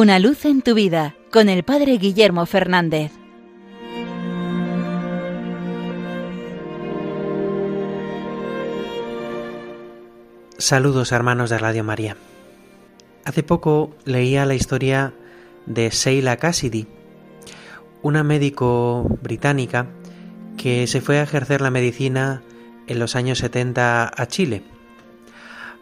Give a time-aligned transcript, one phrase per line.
[0.00, 3.10] Una luz en tu vida con el Padre Guillermo Fernández.
[10.56, 12.16] Saludos hermanos de Radio María.
[13.24, 15.14] Hace poco leía la historia
[15.66, 16.86] de Sheila Cassidy,
[18.00, 19.88] una médico británica
[20.56, 22.44] que se fue a ejercer la medicina
[22.86, 24.62] en los años 70 a Chile.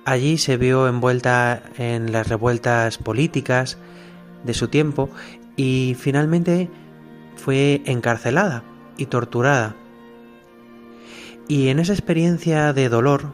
[0.07, 3.77] Allí se vio envuelta en las revueltas políticas
[4.45, 5.11] de su tiempo
[5.57, 6.69] y finalmente
[7.37, 8.65] fue encarcelada
[8.97, 9.77] y torturada.
[11.49, 13.33] Y en esa experiencia de dolor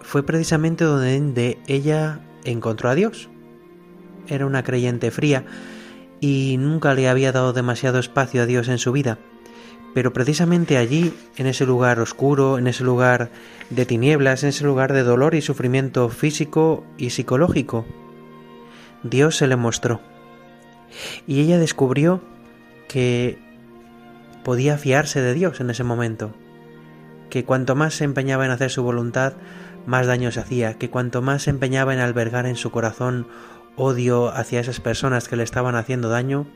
[0.00, 3.28] fue precisamente donde ella encontró a Dios.
[4.26, 5.44] Era una creyente fría
[6.20, 9.18] y nunca le había dado demasiado espacio a Dios en su vida.
[9.94, 13.30] Pero precisamente allí, en ese lugar oscuro, en ese lugar
[13.70, 17.86] de tinieblas, en ese lugar de dolor y sufrimiento físico y psicológico,
[19.04, 20.00] Dios se le mostró.
[21.26, 22.22] Y ella descubrió
[22.88, 23.38] que
[24.42, 26.34] podía fiarse de Dios en ese momento,
[27.30, 29.34] que cuanto más se empeñaba en hacer su voluntad,
[29.86, 33.26] más daño se hacía, que cuanto más se empeñaba en albergar en su corazón
[33.76, 36.46] odio hacia esas personas que le estaban haciendo daño,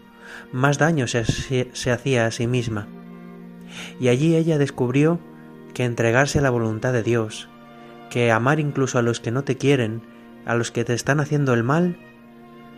[0.53, 1.25] más daño se,
[1.73, 2.87] se hacía a sí misma.
[4.01, 5.19] Y allí ella descubrió
[5.75, 7.49] que entregarse a la voluntad de Dios,
[8.09, 10.03] que amar incluso a los que no te quieren,
[10.47, 11.99] a los que te están haciendo el mal,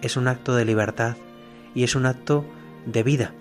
[0.03, 1.17] es un acto de libertad
[1.75, 2.45] y es un acto
[2.87, 3.35] de vida.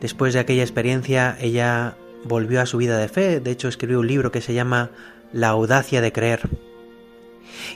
[0.00, 4.06] Después de aquella experiencia, ella volvió a su vida de fe, de hecho escribió un
[4.06, 4.90] libro que se llama
[5.32, 6.48] La audacia de creer.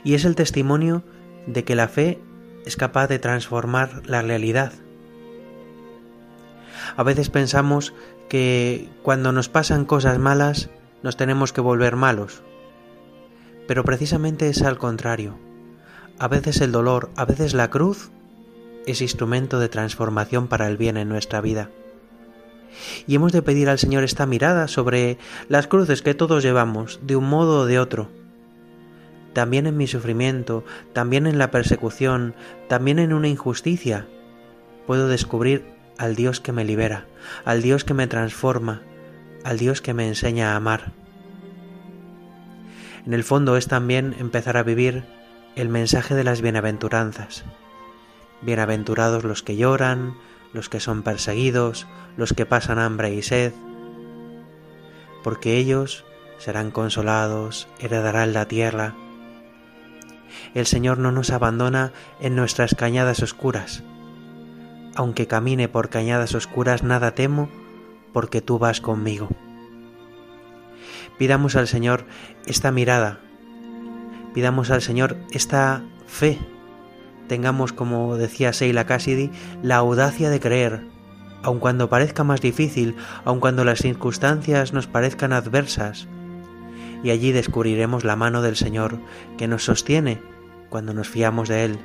[0.05, 1.02] Y es el testimonio
[1.46, 2.20] de que la fe
[2.64, 4.72] es capaz de transformar la realidad,
[6.96, 7.94] a veces pensamos
[8.28, 10.70] que cuando nos pasan cosas malas
[11.02, 12.42] nos tenemos que volver malos.
[13.66, 15.38] Pero precisamente es al contrario.
[16.18, 18.11] A veces el dolor, a veces la cruz,
[18.86, 21.70] es instrumento de transformación para el bien en nuestra vida.
[23.06, 25.18] Y hemos de pedir al Señor esta mirada sobre
[25.48, 28.08] las cruces que todos llevamos, de un modo o de otro.
[29.33, 32.34] También en mi sufrimiento, también en la persecución,
[32.68, 34.06] también en una injusticia,
[34.86, 35.64] puedo descubrir
[35.98, 37.06] al Dios que me libera,
[37.44, 38.83] al Dios que me transforma,
[39.44, 40.92] al Dios que me enseña a amar.
[43.06, 45.05] En el fondo es también empezar a vivir
[45.55, 47.45] el mensaje de las bienaventuranzas.
[48.40, 50.17] Bienaventurados los que lloran,
[50.52, 51.86] los que son perseguidos,
[52.17, 53.52] los que pasan hambre y sed,
[55.23, 56.05] porque ellos
[56.39, 58.95] serán consolados, heredarán la tierra.
[60.55, 63.83] El Señor no nos abandona en nuestras cañadas oscuras,
[64.95, 67.51] aunque camine por cañadas oscuras, nada temo,
[68.14, 69.29] porque tú vas conmigo.
[71.18, 72.07] Pidamos al Señor
[72.46, 73.20] esta mirada,
[74.34, 76.38] pidamos al Señor esta fe,
[77.28, 79.30] tengamos, como decía Seila Cassidy,
[79.62, 80.86] la audacia de creer,
[81.42, 86.08] aun cuando parezca más difícil, aun cuando las circunstancias nos parezcan adversas,
[87.02, 88.98] y allí descubriremos la mano del Señor
[89.36, 90.20] que nos sostiene
[90.70, 91.78] cuando nos fiamos de Él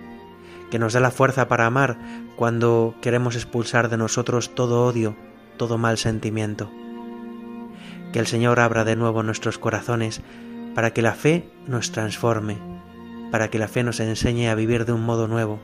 [0.69, 1.97] que nos da la fuerza para amar
[2.35, 5.15] cuando queremos expulsar de nosotros todo odio,
[5.57, 6.71] todo mal sentimiento.
[8.11, 10.21] Que el Señor abra de nuevo nuestros corazones
[10.77, 12.55] para que la fe nos transforme,
[13.31, 15.59] para que la fe nos enseñe a vivir de un modo nuevo,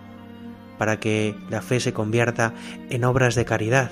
[0.80, 2.56] para que la fe se convierta
[2.90, 3.92] en obras de caridad,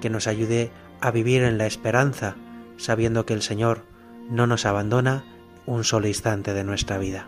[0.00, 0.70] que nos ayude
[1.00, 2.36] a vivir en la esperanza,
[2.76, 3.82] sabiendo que el Señor
[4.30, 5.24] no nos abandona
[5.66, 7.26] un solo instante de nuestra vida.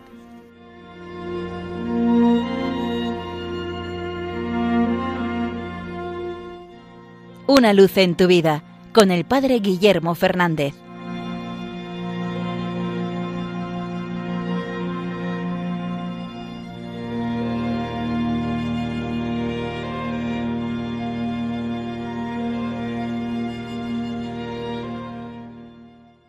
[7.45, 8.63] Una luz en tu vida
[8.93, 10.86] con el Padre Guillermo Fernández.